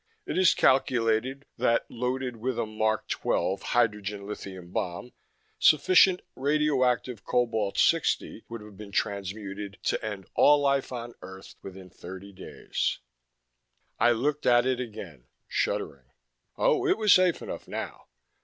[0.25, 5.13] It is calculated that, loaded with a Mark XII hydrogen lithium bomb,
[5.59, 11.91] sufficient radioactive Cobalt 60 would have been transmuted to end all life on Earth within
[11.91, 12.97] thirty days._
[13.99, 16.09] I looked at it again, shuddering.
[16.57, 18.07] Oh, it was safe enough now.